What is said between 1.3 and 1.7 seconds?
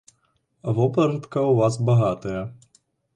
ў